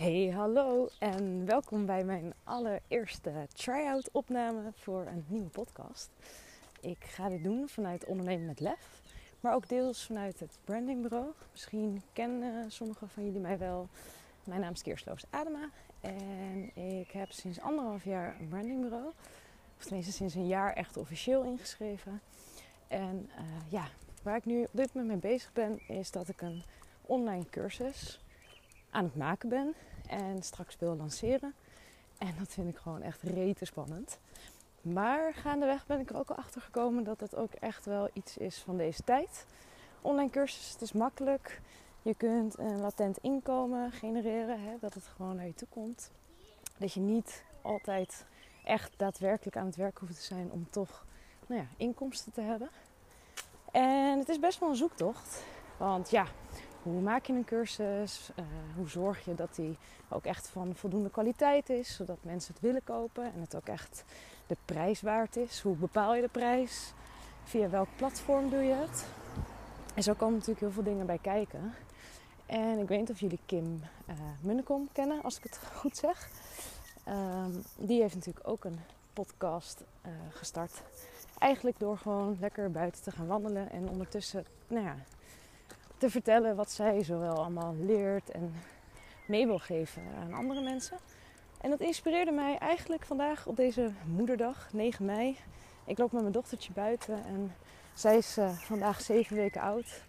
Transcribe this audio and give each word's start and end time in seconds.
Hey, 0.00 0.30
hallo 0.30 0.88
en 0.98 1.46
welkom 1.46 1.86
bij 1.86 2.04
mijn 2.04 2.34
allereerste 2.44 3.46
try-out 3.52 4.10
opname 4.12 4.72
voor 4.74 5.06
een 5.06 5.24
nieuwe 5.28 5.48
podcast. 5.48 6.10
Ik 6.80 7.04
ga 7.04 7.28
dit 7.28 7.42
doen 7.42 7.68
vanuit 7.68 8.04
Ondernemen 8.04 8.46
met 8.46 8.60
Lef, 8.60 9.02
maar 9.40 9.54
ook 9.54 9.68
deels 9.68 10.06
vanuit 10.06 10.40
het 10.40 10.58
brandingbureau. 10.64 11.32
Misschien 11.50 12.02
kennen 12.12 12.70
sommigen 12.70 13.08
van 13.08 13.24
jullie 13.24 13.40
mij 13.40 13.58
wel. 13.58 13.88
Mijn 14.44 14.60
naam 14.60 14.72
is 14.72 14.82
Keersloos 14.82 15.24
Adema 15.30 15.70
en 16.00 16.76
ik 16.76 17.10
heb 17.10 17.32
sinds 17.32 17.60
anderhalf 17.60 18.04
jaar 18.04 18.36
een 18.40 18.48
brandingbureau. 18.48 19.12
Of 19.76 19.84
tenminste 19.84 20.12
sinds 20.12 20.34
een 20.34 20.46
jaar 20.46 20.72
echt 20.72 20.96
officieel 20.96 21.42
ingeschreven. 21.42 22.20
En 22.88 23.30
uh, 23.38 23.42
ja, 23.68 23.88
waar 24.22 24.36
ik 24.36 24.44
nu 24.44 24.62
op 24.62 24.72
dit 24.72 24.94
moment 24.94 25.22
mee 25.22 25.32
bezig 25.32 25.52
ben, 25.52 25.80
is 25.88 26.10
dat 26.10 26.28
ik 26.28 26.40
een 26.40 26.62
online 27.02 27.48
cursus 27.50 28.20
aan 28.90 29.04
het 29.04 29.16
maken 29.16 29.48
ben 29.48 29.74
en 30.08 30.42
straks 30.42 30.76
wil 30.78 30.96
lanceren. 30.96 31.54
En 32.18 32.34
dat 32.38 32.48
vind 32.48 32.68
ik 32.68 32.76
gewoon 32.76 33.02
echt 33.02 33.22
rete 33.22 33.64
spannend. 33.64 34.18
Maar 34.80 35.34
gaandeweg 35.34 35.86
ben 35.86 36.00
ik 36.00 36.10
er 36.10 36.16
ook 36.16 36.30
al 36.30 36.36
achter 36.36 36.60
gekomen 36.60 37.04
dat 37.04 37.20
het 37.20 37.36
ook 37.36 37.52
echt 37.52 37.84
wel 37.84 38.08
iets 38.12 38.36
is 38.36 38.58
van 38.58 38.76
deze 38.76 39.02
tijd. 39.02 39.46
Online 40.00 40.30
cursus, 40.30 40.72
het 40.72 40.82
is 40.82 40.92
makkelijk. 40.92 41.60
Je 42.02 42.14
kunt 42.14 42.58
een 42.58 42.80
latent 42.80 43.18
inkomen 43.18 43.92
genereren, 43.92 44.62
hè, 44.62 44.76
dat 44.80 44.94
het 44.94 45.06
gewoon 45.16 45.36
naar 45.36 45.46
je 45.46 45.54
toe 45.54 45.68
komt. 45.68 46.10
Dat 46.78 46.92
je 46.92 47.00
niet 47.00 47.44
altijd 47.62 48.24
echt 48.64 48.92
daadwerkelijk 48.96 49.56
aan 49.56 49.66
het 49.66 49.76
werk 49.76 49.98
hoeft 49.98 50.14
te 50.14 50.22
zijn 50.22 50.50
om 50.50 50.66
toch 50.70 51.04
nou 51.46 51.60
ja, 51.60 51.66
inkomsten 51.76 52.32
te 52.32 52.40
hebben. 52.40 52.70
En 53.70 54.18
het 54.18 54.28
is 54.28 54.38
best 54.38 54.58
wel 54.58 54.68
een 54.68 54.76
zoektocht. 54.76 55.44
Want 55.76 56.10
ja, 56.10 56.26
hoe 56.82 57.00
maak 57.00 57.26
je 57.26 57.32
een 57.32 57.44
cursus? 57.44 58.30
Uh, 58.38 58.44
hoe 58.76 58.88
zorg 58.88 59.24
je 59.24 59.34
dat 59.34 59.54
die 59.54 59.76
ook 60.08 60.24
echt 60.24 60.48
van 60.48 60.74
voldoende 60.74 61.10
kwaliteit 61.10 61.70
is, 61.70 61.94
zodat 61.94 62.16
mensen 62.20 62.52
het 62.52 62.62
willen 62.62 62.84
kopen 62.84 63.24
en 63.24 63.40
het 63.40 63.56
ook 63.56 63.68
echt 63.68 64.04
de 64.46 64.56
prijs 64.64 65.00
waard 65.00 65.36
is? 65.36 65.60
Hoe 65.60 65.76
bepaal 65.76 66.14
je 66.14 66.22
de 66.22 66.28
prijs? 66.28 66.92
Via 67.44 67.68
welk 67.68 67.88
platform 67.96 68.50
doe 68.50 68.62
je 68.62 68.74
het? 68.74 69.06
En 69.94 70.02
zo 70.02 70.14
komen 70.14 70.34
natuurlijk 70.34 70.60
heel 70.60 70.70
veel 70.70 70.82
dingen 70.82 71.06
bij 71.06 71.18
kijken. 71.18 71.74
En 72.46 72.78
ik 72.78 72.88
weet 72.88 72.98
niet 72.98 73.10
of 73.10 73.20
jullie 73.20 73.38
Kim 73.46 73.82
uh, 74.08 74.14
Munnekom 74.40 74.88
kennen, 74.92 75.22
als 75.22 75.36
ik 75.36 75.42
het 75.42 75.60
goed 75.80 75.96
zeg. 75.96 76.28
Um, 77.08 77.62
die 77.76 78.00
heeft 78.00 78.14
natuurlijk 78.14 78.48
ook 78.48 78.64
een 78.64 78.78
podcast 79.12 79.84
uh, 80.06 80.12
gestart. 80.30 80.82
Eigenlijk 81.38 81.78
door 81.78 81.98
gewoon 81.98 82.36
lekker 82.40 82.70
buiten 82.70 83.02
te 83.02 83.10
gaan 83.10 83.26
wandelen 83.26 83.70
en 83.70 83.88
ondertussen, 83.88 84.44
nou 84.68 84.84
ja, 84.84 84.96
te 86.00 86.10
vertellen 86.10 86.56
wat 86.56 86.70
zij 86.70 87.04
zowel 87.04 87.36
allemaal 87.36 87.74
leert 87.80 88.30
en 88.30 88.54
mee 89.26 89.46
wil 89.46 89.58
geven 89.58 90.02
aan 90.22 90.32
andere 90.32 90.60
mensen. 90.60 90.96
En 91.60 91.70
dat 91.70 91.80
inspireerde 91.80 92.30
mij 92.30 92.58
eigenlijk 92.58 93.04
vandaag 93.04 93.46
op 93.46 93.56
deze 93.56 93.90
moederdag, 94.06 94.68
9 94.72 95.04
mei. 95.04 95.36
Ik 95.84 95.98
loop 95.98 96.12
met 96.12 96.20
mijn 96.20 96.32
dochtertje 96.32 96.72
buiten 96.72 97.24
en 97.24 97.54
zij 97.94 98.16
is 98.16 98.38
uh, 98.38 98.50
vandaag 98.50 99.00
7 99.00 99.36
weken 99.36 99.60
oud. 99.60 100.02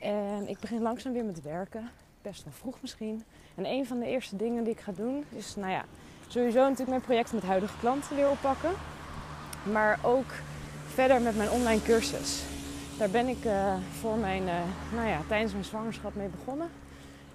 En 0.00 0.48
ik 0.48 0.58
begin 0.58 0.82
langzaam 0.82 1.12
weer 1.12 1.24
met 1.24 1.42
werken. 1.42 1.90
Best 2.22 2.44
wel 2.44 2.52
vroeg 2.52 2.80
misschien. 2.80 3.24
En 3.54 3.66
een 3.66 3.86
van 3.86 3.98
de 3.98 4.06
eerste 4.06 4.36
dingen 4.36 4.64
die 4.64 4.72
ik 4.72 4.80
ga 4.80 4.92
doen 4.92 5.24
is, 5.28 5.56
nou 5.56 5.70
ja, 5.70 5.84
sowieso 6.28 6.60
natuurlijk 6.60 6.88
mijn 6.88 7.00
project 7.00 7.32
met 7.32 7.42
huidige 7.42 7.78
klanten 7.78 8.16
weer 8.16 8.30
oppakken. 8.30 8.72
Maar 9.72 9.98
ook 10.02 10.32
verder 10.86 11.20
met 11.20 11.36
mijn 11.36 11.50
online 11.50 11.82
cursus. 11.82 12.51
Daar 13.02 13.10
ben 13.10 13.28
ik 13.28 13.44
uh, 13.44 13.74
voor 13.90 14.16
mijn, 14.16 14.42
uh, 14.42 14.60
nou 14.94 15.08
ja, 15.08 15.20
tijdens 15.28 15.52
mijn 15.52 15.64
zwangerschap 15.64 16.14
mee 16.14 16.28
begonnen. 16.28 16.70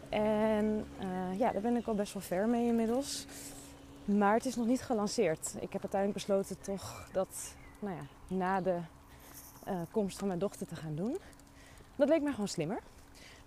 En 0.09 0.85
uh, 1.03 1.39
ja, 1.39 1.51
daar 1.51 1.61
ben 1.61 1.75
ik 1.75 1.87
al 1.87 1.95
best 1.95 2.13
wel 2.13 2.21
ver 2.21 2.47
mee 2.47 2.67
inmiddels. 2.67 3.25
Maar 4.05 4.33
het 4.33 4.45
is 4.45 4.55
nog 4.55 4.65
niet 4.65 4.81
gelanceerd. 4.81 5.55
Ik 5.59 5.73
heb 5.73 5.81
uiteindelijk 5.81 6.13
besloten 6.13 6.61
toch 6.61 7.09
dat 7.11 7.53
nou 7.79 7.95
ja, 7.95 8.35
na 8.35 8.61
de 8.61 8.77
komst 9.91 10.17
van 10.17 10.27
mijn 10.27 10.39
dochter 10.39 10.67
te 10.67 10.75
gaan 10.75 10.95
doen. 10.95 11.17
Dat 11.95 12.09
leek 12.09 12.21
mij 12.21 12.31
gewoon 12.31 12.47
slimmer. 12.47 12.79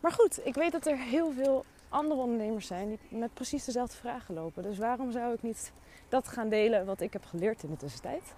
Maar 0.00 0.12
goed, 0.12 0.46
ik 0.46 0.54
weet 0.54 0.72
dat 0.72 0.86
er 0.86 0.96
heel 0.96 1.32
veel 1.32 1.64
andere 1.88 2.20
ondernemers 2.20 2.66
zijn 2.66 2.88
die 2.88 3.18
met 3.18 3.34
precies 3.34 3.64
dezelfde 3.64 3.96
vragen 3.96 4.34
lopen. 4.34 4.62
Dus 4.62 4.78
waarom 4.78 5.12
zou 5.12 5.34
ik 5.34 5.42
niet 5.42 5.72
dat 6.08 6.28
gaan 6.28 6.48
delen 6.48 6.86
wat 6.86 7.00
ik 7.00 7.12
heb 7.12 7.24
geleerd 7.24 7.62
in 7.62 7.70
de 7.70 7.76
tussentijd? 7.76 8.34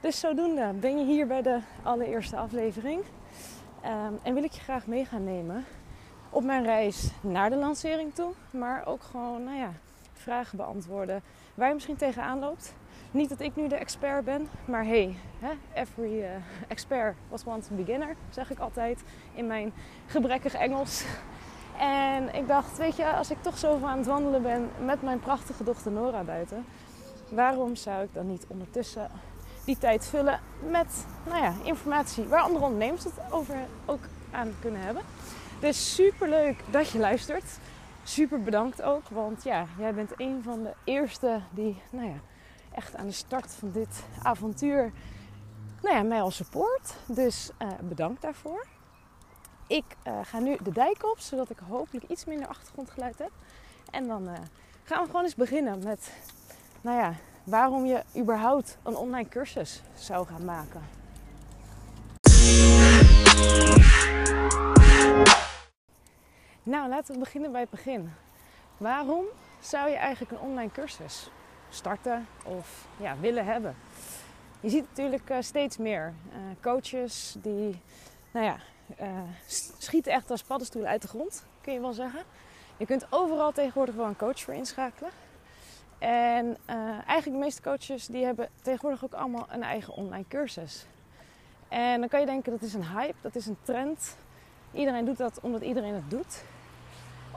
Dus 0.00 0.20
zodoende 0.20 0.72
ben 0.72 0.98
je 0.98 1.04
hier 1.04 1.26
bij 1.26 1.42
de 1.42 1.58
allereerste 1.82 2.36
aflevering. 2.36 3.02
Um, 3.84 4.18
en 4.22 4.34
wil 4.34 4.42
ik 4.42 4.52
je 4.52 4.60
graag 4.60 4.86
mee 4.86 5.04
gaan 5.04 5.24
nemen 5.24 5.64
op 6.30 6.44
mijn 6.44 6.64
reis 6.64 7.10
naar 7.20 7.50
de 7.50 7.56
lancering 7.56 8.14
toe. 8.14 8.32
Maar 8.50 8.86
ook 8.86 9.02
gewoon, 9.02 9.44
nou 9.44 9.56
ja, 9.56 9.72
vragen 10.12 10.56
beantwoorden 10.56 11.22
waar 11.54 11.68
je 11.68 11.74
misschien 11.74 11.96
tegenaan 11.96 12.38
loopt. 12.38 12.74
Niet 13.10 13.28
dat 13.28 13.40
ik 13.40 13.56
nu 13.56 13.68
de 13.68 13.76
expert 13.76 14.24
ben, 14.24 14.48
maar 14.64 14.84
hey, 14.84 15.16
every 15.74 16.20
uh, 16.20 16.28
expert 16.68 17.16
was 17.28 17.44
once 17.44 17.72
a 17.72 17.76
beginner, 17.76 18.16
zeg 18.30 18.50
ik 18.50 18.58
altijd 18.58 19.02
in 19.34 19.46
mijn 19.46 19.72
gebrekkig 20.06 20.54
Engels. 20.54 21.04
En 21.78 22.34
ik 22.34 22.48
dacht, 22.48 22.78
weet 22.78 22.96
je, 22.96 23.12
als 23.12 23.30
ik 23.30 23.42
toch 23.42 23.58
zo 23.58 23.78
aan 23.84 23.98
het 23.98 24.06
wandelen 24.06 24.42
ben 24.42 24.70
met 24.84 25.02
mijn 25.02 25.18
prachtige 25.18 25.64
dochter 25.64 25.92
Nora 25.92 26.22
buiten, 26.22 26.64
waarom 27.28 27.76
zou 27.76 28.02
ik 28.02 28.14
dan 28.14 28.26
niet 28.26 28.44
ondertussen 28.48 29.10
die 29.66 29.78
tijd 29.78 30.06
vullen 30.06 30.40
met 30.70 31.06
nou 31.26 31.42
ja, 31.42 31.54
informatie 31.62 32.24
waar 32.24 32.40
andere 32.40 32.64
ondernemers 32.64 33.04
het 33.04 33.12
over 33.30 33.56
ook 33.84 34.02
aan 34.30 34.54
kunnen 34.60 34.80
hebben. 34.80 35.02
Dus 35.60 35.94
super 35.94 36.28
leuk 36.28 36.60
dat 36.70 36.90
je 36.90 36.98
luistert. 36.98 37.44
Super 38.02 38.42
bedankt 38.42 38.82
ook, 38.82 39.08
want 39.08 39.42
ja, 39.42 39.66
jij 39.78 39.94
bent 39.94 40.10
een 40.16 40.40
van 40.42 40.62
de 40.62 40.72
eerste 40.84 41.40
die 41.50 41.82
nou 41.90 42.06
ja, 42.06 42.18
echt 42.74 42.96
aan 42.96 43.06
de 43.06 43.12
start 43.12 43.52
van 43.52 43.70
dit 43.70 44.04
avontuur 44.22 44.92
nou 45.82 45.96
ja, 45.96 46.02
mij 46.02 46.22
al 46.22 46.30
support. 46.30 46.94
Dus 47.06 47.50
uh, 47.62 47.68
bedankt 47.80 48.22
daarvoor. 48.22 48.66
Ik 49.66 49.84
uh, 50.06 50.18
ga 50.22 50.38
nu 50.38 50.56
de 50.62 50.72
dijk 50.72 51.04
op, 51.04 51.18
zodat 51.18 51.50
ik 51.50 51.58
hopelijk 51.68 52.04
iets 52.08 52.24
minder 52.24 52.48
achtergrondgeluid 52.48 53.18
heb. 53.18 53.30
En 53.90 54.06
dan 54.06 54.28
uh, 54.28 54.32
gaan 54.82 55.00
we 55.00 55.06
gewoon 55.06 55.22
eens 55.22 55.34
beginnen 55.34 55.84
met 55.84 56.12
nou 56.80 56.98
ja, 56.98 57.14
waarom 57.46 57.86
je 57.86 58.02
überhaupt 58.16 58.78
een 58.82 58.96
online 58.96 59.28
cursus 59.28 59.82
zou 59.94 60.26
gaan 60.26 60.44
maken. 60.44 60.80
Nou, 66.62 66.88
laten 66.88 67.14
we 67.14 67.20
beginnen 67.20 67.52
bij 67.52 67.60
het 67.60 67.70
begin. 67.70 68.12
Waarom 68.76 69.24
zou 69.60 69.90
je 69.90 69.96
eigenlijk 69.96 70.32
een 70.32 70.48
online 70.48 70.70
cursus 70.70 71.30
starten 71.68 72.26
of 72.44 72.86
ja, 72.96 73.16
willen 73.20 73.44
hebben? 73.44 73.76
Je 74.60 74.70
ziet 74.70 74.86
natuurlijk 74.88 75.30
uh, 75.30 75.36
steeds 75.40 75.76
meer 75.76 76.14
uh, 76.28 76.36
coaches 76.62 77.36
die, 77.42 77.80
nou 78.30 78.46
ja, 78.46 78.56
uh, 79.00 79.08
schieten 79.78 80.12
echt 80.12 80.30
als 80.30 80.42
paddenstoelen 80.42 80.90
uit 80.90 81.02
de 81.02 81.08
grond, 81.08 81.44
kun 81.60 81.72
je 81.72 81.80
wel 81.80 81.92
zeggen. 81.92 82.22
Je 82.76 82.86
kunt 82.86 83.06
overal 83.10 83.52
tegenwoordig 83.52 83.94
wel 83.94 84.06
een 84.06 84.16
coach 84.16 84.40
voor 84.40 84.54
inschakelen. 84.54 85.10
En 85.98 86.46
uh, 86.46 86.76
eigenlijk 86.90 87.24
de 87.24 87.44
meeste 87.44 87.62
coaches 87.62 88.06
die 88.06 88.24
hebben 88.24 88.48
tegenwoordig 88.62 89.04
ook 89.04 89.14
allemaal 89.14 89.46
een 89.50 89.62
eigen 89.62 89.94
online 89.94 90.24
cursus. 90.28 90.86
En 91.68 92.00
dan 92.00 92.08
kan 92.08 92.20
je 92.20 92.26
denken 92.26 92.52
dat 92.52 92.62
is 92.62 92.74
een 92.74 92.88
hype, 92.88 93.14
dat 93.20 93.34
is 93.34 93.46
een 93.46 93.58
trend. 93.62 94.16
Iedereen 94.72 95.04
doet 95.04 95.16
dat 95.16 95.40
omdat 95.40 95.62
iedereen 95.62 95.94
het 95.94 96.10
doet. 96.10 96.44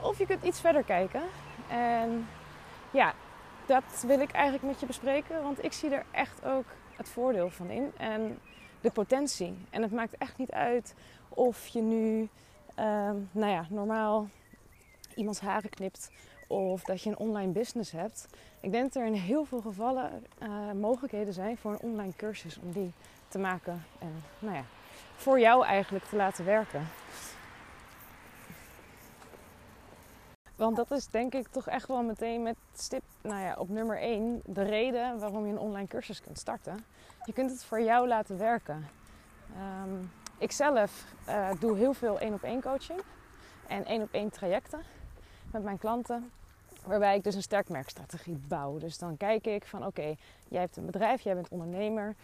Of 0.02 0.18
je 0.18 0.26
kunt 0.26 0.44
iets 0.44 0.60
verder 0.60 0.84
kijken. 0.84 1.22
En 1.68 2.28
ja, 2.90 3.14
dat 3.66 4.04
wil 4.06 4.20
ik 4.20 4.30
eigenlijk 4.30 4.64
met 4.64 4.80
je 4.80 4.86
bespreken. 4.86 5.42
Want 5.42 5.64
ik 5.64 5.72
zie 5.72 5.90
er 5.90 6.04
echt 6.10 6.44
ook 6.44 6.66
het 6.96 7.08
voordeel 7.08 7.50
van 7.50 7.70
in. 7.70 7.92
En 7.96 8.38
de 8.80 8.90
potentie. 8.90 9.66
En 9.70 9.82
het 9.82 9.92
maakt 9.92 10.16
echt 10.18 10.38
niet 10.38 10.50
uit 10.50 10.94
of 11.28 11.66
je 11.66 11.80
nu, 11.80 12.20
uh, 12.78 13.10
nou 13.30 13.50
ja, 13.50 13.66
normaal 13.68 14.28
iemands 15.14 15.40
haren 15.40 15.70
knipt 15.70 16.10
of 16.50 16.84
dat 16.84 17.02
je 17.02 17.10
een 17.10 17.18
online 17.18 17.52
business 17.52 17.90
hebt. 17.90 18.28
Ik 18.60 18.72
denk 18.72 18.92
dat 18.92 19.02
er 19.02 19.08
in 19.08 19.14
heel 19.14 19.44
veel 19.44 19.60
gevallen 19.60 20.24
uh, 20.42 20.72
mogelijkheden 20.72 21.34
zijn 21.34 21.56
voor 21.56 21.72
een 21.72 21.80
online 21.80 22.12
cursus 22.16 22.58
om 22.58 22.72
die 22.72 22.92
te 23.28 23.38
maken 23.38 23.84
en 23.98 24.22
nou 24.38 24.54
ja, 24.54 24.64
voor 25.16 25.40
jou 25.40 25.64
eigenlijk 25.64 26.04
te 26.04 26.16
laten 26.16 26.44
werken. 26.44 26.88
Want 30.56 30.76
dat 30.76 30.90
is 30.90 31.06
denk 31.06 31.34
ik 31.34 31.48
toch 31.48 31.68
echt 31.68 31.88
wel 31.88 32.02
meteen 32.02 32.42
met 32.42 32.56
stip 32.74 33.02
nou 33.20 33.40
ja, 33.40 33.54
op 33.58 33.68
nummer 33.68 33.98
1 33.98 34.40
de 34.44 34.62
reden 34.62 35.18
waarom 35.18 35.46
je 35.46 35.52
een 35.52 35.58
online 35.58 35.88
cursus 35.88 36.20
kunt 36.20 36.38
starten. 36.38 36.84
Je 37.24 37.32
kunt 37.32 37.50
het 37.50 37.64
voor 37.64 37.80
jou 37.80 38.08
laten 38.08 38.38
werken. 38.38 38.86
Um, 39.82 40.10
ik 40.38 40.52
zelf 40.52 41.04
uh, 41.28 41.50
doe 41.60 41.76
heel 41.76 41.92
veel 41.92 42.18
één 42.18 42.34
op 42.34 42.42
één 42.42 42.62
coaching 42.62 43.00
en 43.66 43.84
één 43.84 44.02
op 44.02 44.12
één 44.12 44.30
trajecten 44.30 44.80
met 45.52 45.62
mijn 45.62 45.78
klanten. 45.78 46.30
Waarbij 46.84 47.16
ik 47.16 47.24
dus 47.24 47.34
een 47.34 47.42
sterk 47.42 47.68
merkstrategie 47.68 48.40
bouw. 48.48 48.78
Dus 48.78 48.98
dan 48.98 49.16
kijk 49.16 49.46
ik 49.46 49.64
van 49.64 49.86
oké, 49.86 50.14
jij 50.48 50.60
hebt 50.60 50.76
een 50.76 50.86
bedrijf, 50.86 51.20
jij 51.20 51.34
bent 51.34 51.48
ondernemer. 51.48 52.14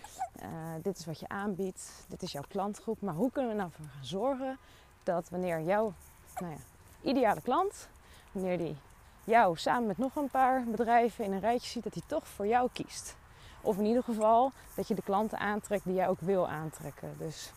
Uh, 0.43 0.49
dit 0.83 0.99
is 0.99 1.07
wat 1.07 1.21
je 1.21 1.29
aanbiedt, 1.29 2.05
dit 2.09 2.23
is 2.23 2.33
jouw 2.33 2.45
klantgroep. 2.49 3.01
Maar 3.01 3.15
hoe 3.15 3.31
kunnen 3.31 3.51
we 3.51 3.57
nou 3.57 3.71
voor 3.71 3.85
gaan 3.85 4.05
zorgen 4.05 4.59
dat 5.03 5.29
wanneer 5.29 5.61
jouw 5.61 5.93
nou 6.35 6.53
ja, 6.53 6.59
ideale 7.03 7.41
klant, 7.41 7.89
wanneer 8.33 8.59
die 8.59 8.77
jou 9.25 9.57
samen 9.57 9.87
met 9.87 9.99
nog 9.99 10.17
een 10.17 10.31
paar 10.31 10.65
bedrijven 10.65 11.25
in 11.25 11.33
een 11.33 11.41
rijtje 11.41 11.71
ziet, 11.71 11.83
dat 11.83 11.95
hij 11.95 12.03
toch 12.07 12.29
voor 12.29 12.47
jou 12.47 12.69
kiest. 12.73 13.17
Of 13.61 13.79
in 13.79 13.85
ieder 13.85 14.03
geval 14.03 14.53
dat 14.75 14.89
je 14.89 14.95
de 14.95 15.03
klanten 15.03 15.39
aantrekt 15.39 15.85
die 15.85 15.95
jij 15.95 16.09
ook 16.09 16.21
wil 16.21 16.49
aantrekken. 16.49 17.15
Dus 17.19 17.53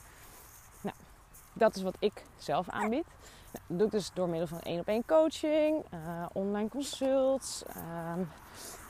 dat 1.60 1.76
is 1.76 1.82
wat 1.82 1.96
ik 2.00 2.24
zelf 2.38 2.70
aanbied. 2.70 3.06
Nou, 3.52 3.66
dat 3.68 3.78
doe 3.78 3.86
ik 3.86 3.92
dus 3.92 4.12
door 4.14 4.30
middel 4.30 4.48
van 4.48 4.60
één 4.60 4.80
op 4.80 4.88
één 4.88 5.06
coaching, 5.06 5.86
uh, 5.94 6.26
online 6.34 6.70
consults. 6.70 7.64
Uh, 7.78 8.26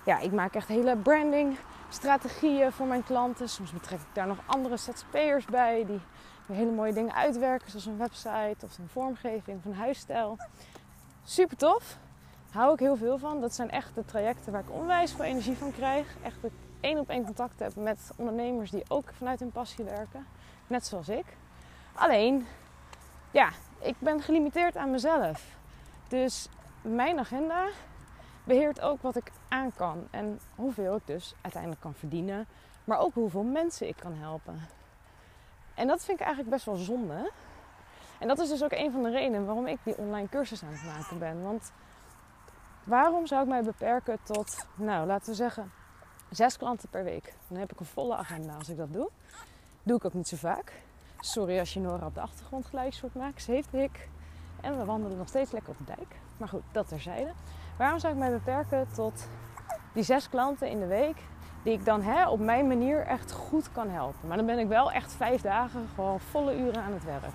ja, 0.06 0.19
ik 0.19 0.31
maak 0.31 0.56
echt 0.56 0.68
hele 0.68 0.98
branding 0.98 1.57
strategieën 1.89 2.71
voor 2.71 2.86
mijn 2.86 3.04
klanten. 3.04 3.50
Soms 3.50 3.71
betrek 3.71 4.00
ik 4.00 4.13
daar 4.13 4.27
nog 4.27 4.38
andere 4.45 4.77
ZZP'ers 4.77 5.45
bij 5.45 5.86
die 5.86 6.00
hele 6.48 6.71
mooie 6.71 6.94
dingen 6.94 7.13
uitwerken, 7.13 7.69
zoals 7.69 7.86
een 7.86 7.98
website 7.98 8.66
of 8.66 8.77
een 8.77 8.89
vormgeving 8.89 9.57
of 9.57 9.66
een 9.66 9.74
huisstijl. 9.74 10.38
Super 11.24 11.57
tof. 11.57 11.98
Hou 12.51 12.74
ik 12.74 12.80
heel 12.80 12.95
veel 12.95 13.18
van. 13.18 13.42
Dat 13.42 13.54
zijn 13.54 13.69
echt 13.71 13.95
de 13.95 14.06
trajecten 14.06 14.51
waar 14.51 14.62
ik 14.62 14.71
onwijs 14.71 15.12
veel 15.12 15.25
energie 15.25 15.56
van 15.56 15.71
krijg. 15.71 16.16
Echt 16.24 16.42
dat 16.42 16.51
één 16.80 17.00
op 17.00 17.10
één 17.10 17.24
contact 17.24 17.60
heb 17.60 17.75
met 17.75 18.12
ondernemers 18.16 18.71
die 18.71 18.83
ook 18.88 19.13
vanuit 19.13 19.39
hun 19.39 19.51
passie 19.51 19.86
werken. 19.86 20.25
Net 20.68 20.86
zoals 20.86 21.10
ik. 21.10 21.25
Alleen, 21.99 22.47
ja, 23.31 23.49
ik 23.79 23.95
ben 23.99 24.21
gelimiteerd 24.21 24.77
aan 24.77 24.91
mezelf. 24.91 25.45
Dus 26.07 26.47
mijn 26.81 27.19
agenda 27.19 27.67
beheert 28.43 28.81
ook 28.81 29.01
wat 29.01 29.15
ik 29.15 29.31
aan 29.47 29.71
kan 29.75 30.07
en 30.11 30.39
hoeveel 30.55 30.95
ik 30.95 31.01
dus 31.05 31.33
uiteindelijk 31.41 31.81
kan 31.81 31.93
verdienen, 31.93 32.47
maar 32.83 32.99
ook 32.99 33.13
hoeveel 33.13 33.43
mensen 33.43 33.87
ik 33.87 33.95
kan 33.95 34.13
helpen. 34.13 34.67
En 35.75 35.87
dat 35.87 36.05
vind 36.05 36.19
ik 36.19 36.25
eigenlijk 36.25 36.55
best 36.55 36.65
wel 36.65 36.75
zonde. 36.75 37.31
En 38.19 38.27
dat 38.27 38.39
is 38.39 38.49
dus 38.49 38.63
ook 38.63 38.71
een 38.71 38.91
van 38.91 39.03
de 39.03 39.09
redenen 39.09 39.45
waarom 39.45 39.67
ik 39.67 39.79
die 39.83 39.97
online 39.97 40.29
cursus 40.29 40.63
aan 40.63 40.71
het 40.71 40.83
maken 40.83 41.19
ben. 41.19 41.43
Want 41.43 41.71
waarom 42.83 43.27
zou 43.27 43.41
ik 43.41 43.47
mij 43.49 43.63
beperken 43.63 44.17
tot, 44.23 44.65
nou 44.75 45.07
laten 45.07 45.29
we 45.29 45.35
zeggen, 45.35 45.71
zes 46.29 46.57
klanten 46.57 46.89
per 46.89 47.03
week? 47.03 47.33
Dan 47.47 47.57
heb 47.57 47.71
ik 47.71 47.79
een 47.79 47.85
volle 47.85 48.15
agenda 48.15 48.53
als 48.55 48.69
ik 48.69 48.77
dat 48.77 48.93
doe. 48.93 49.09
Doe 49.83 49.97
ik 49.97 50.05
ook 50.05 50.13
niet 50.13 50.27
zo 50.27 50.37
vaak. 50.37 50.73
Sorry 51.21 51.60
als 51.60 51.74
je 51.74 51.80
Nora 51.80 52.06
op 52.06 52.13
de 52.13 52.21
achtergrond 52.21 52.68
hoort 52.71 53.16
maken. 53.16 53.42
Ze 53.42 53.51
heeft 53.51 53.74
ik. 53.74 54.10
En 54.62 54.77
we 54.77 54.86
wandelen 54.86 55.18
nog 55.18 55.27
steeds 55.27 55.51
lekker 55.51 55.71
op 55.71 55.77
de 55.77 55.83
dijk. 55.95 56.16
Maar 56.38 56.48
goed, 56.48 56.62
dat 56.71 56.88
terzijde. 56.88 57.31
Waarom 57.77 58.00
zou 58.00 58.13
ik 58.13 58.19
mij 58.19 58.31
beperken 58.31 58.88
tot 58.94 59.27
die 59.94 60.04
zes 60.04 60.30
klanten 60.30 60.69
in 60.69 60.80
de 60.80 60.86
week 60.86 61.18
die 61.63 61.74
ik 61.74 61.86
dan 61.86 62.01
hè, 62.01 62.27
op 62.27 62.39
mijn 62.39 62.68
manier 62.68 63.06
echt 63.06 63.31
goed 63.31 63.71
kan 63.71 63.89
helpen? 63.89 64.27
Maar 64.27 64.38
dan 64.38 64.45
ben 64.45 64.60
ik 64.60 64.68
wel 64.68 64.92
echt 64.92 65.13
vijf 65.13 65.42
dagen 65.42 65.88
gewoon 65.95 66.19
volle 66.19 66.57
uren 66.57 66.83
aan 66.83 66.94
het 66.94 67.04
werk. 67.04 67.33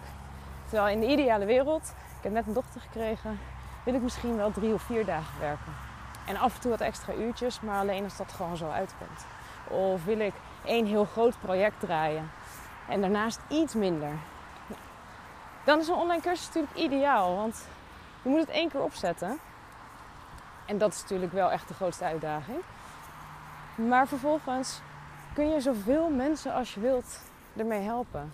Terwijl 0.68 0.94
in 0.94 1.00
de 1.00 1.06
ideale 1.06 1.44
wereld, 1.44 1.94
ik 2.16 2.22
heb 2.22 2.32
net 2.32 2.46
een 2.46 2.52
dochter 2.52 2.80
gekregen, 2.80 3.38
wil 3.84 3.94
ik 3.94 4.02
misschien 4.02 4.36
wel 4.36 4.50
drie 4.50 4.74
of 4.74 4.82
vier 4.82 5.04
dagen 5.04 5.40
werken. 5.40 5.72
En 6.26 6.36
af 6.36 6.54
en 6.54 6.60
toe 6.60 6.70
wat 6.70 6.80
extra 6.80 7.14
uurtjes, 7.14 7.60
maar 7.60 7.80
alleen 7.80 8.04
als 8.04 8.16
dat 8.16 8.32
gewoon 8.32 8.56
zo 8.56 8.70
uitkomt. 8.70 9.26
Of 9.68 10.04
wil 10.04 10.18
ik 10.18 10.34
één 10.64 10.86
heel 10.86 11.04
groot 11.04 11.40
project 11.40 11.80
draaien 11.80 12.30
en 12.88 13.00
daarnaast 13.00 13.40
iets 13.48 13.74
minder. 13.74 14.12
Dan 15.64 15.78
is 15.78 15.88
een 15.88 15.94
online 15.94 16.22
cursus 16.22 16.46
natuurlijk 16.46 16.76
ideaal, 16.76 17.36
want 17.36 17.66
je 18.22 18.28
moet 18.28 18.40
het 18.40 18.48
één 18.48 18.68
keer 18.68 18.82
opzetten. 18.82 19.38
En 20.66 20.78
dat 20.78 20.92
is 20.92 21.00
natuurlijk 21.00 21.32
wel 21.32 21.50
echt 21.50 21.68
de 21.68 21.74
grootste 21.74 22.04
uitdaging. 22.04 22.58
Maar 23.74 24.08
vervolgens 24.08 24.80
kun 25.34 25.48
je 25.48 25.60
zoveel 25.60 26.10
mensen 26.10 26.52
als 26.52 26.74
je 26.74 26.80
wilt 26.80 27.20
ermee 27.56 27.80
helpen. 27.80 28.32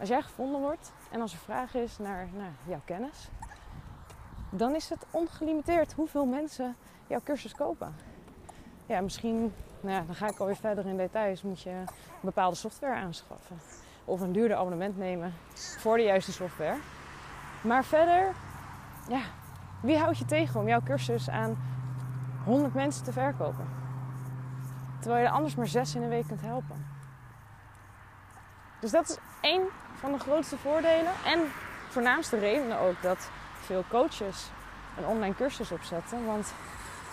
Als 0.00 0.08
jij 0.08 0.22
gevonden 0.22 0.60
wordt 0.60 0.92
en 1.10 1.20
als 1.20 1.32
er 1.32 1.38
vraag 1.38 1.74
is 1.74 1.98
naar, 1.98 2.28
naar 2.32 2.52
jouw 2.64 2.80
kennis, 2.84 3.28
dan 4.50 4.74
is 4.74 4.88
het 4.88 5.06
ongelimiteerd 5.10 5.92
hoeveel 5.92 6.24
mensen 6.24 6.76
jouw 7.06 7.20
cursus 7.24 7.54
kopen. 7.54 7.94
Ja, 8.86 9.00
misschien, 9.00 9.54
nou 9.82 10.06
dan 10.06 10.14
ga 10.14 10.28
ik 10.28 10.38
alweer 10.38 10.56
verder 10.56 10.86
in 10.86 10.96
details, 10.96 11.42
moet 11.42 11.62
je 11.62 11.84
bepaalde 12.20 12.56
software 12.56 12.94
aanschaffen. 12.94 13.60
Of 14.04 14.20
een 14.20 14.32
duurder 14.32 14.56
abonnement 14.56 14.98
nemen 14.98 15.34
voor 15.54 15.96
de 15.96 16.02
juiste 16.02 16.32
software. 16.32 16.76
Maar 17.60 17.84
verder, 17.84 18.32
ja, 19.08 19.20
wie 19.80 19.98
houdt 19.98 20.18
je 20.18 20.24
tegen 20.24 20.60
om 20.60 20.68
jouw 20.68 20.82
cursus 20.84 21.28
aan 21.28 21.56
100 22.44 22.74
mensen 22.74 23.04
te 23.04 23.12
verkopen? 23.12 23.68
Terwijl 25.00 25.22
je 25.22 25.28
er 25.28 25.34
anders 25.34 25.54
maar 25.54 25.66
zes 25.66 25.94
in 25.94 26.02
een 26.02 26.08
week 26.08 26.26
kunt 26.26 26.40
helpen. 26.40 26.86
Dus 28.80 28.90
dat 28.90 29.08
is 29.08 29.16
één 29.40 29.62
van 29.94 30.12
de 30.12 30.18
grootste 30.18 30.56
voordelen. 30.56 31.12
En 31.24 31.40
voornaamste 31.88 32.38
redenen 32.38 32.78
ook 32.78 33.02
dat 33.02 33.30
veel 33.60 33.84
coaches 33.88 34.50
een 34.98 35.06
online 35.06 35.34
cursus 35.34 35.72
opzetten. 35.72 36.26
Want 36.26 36.52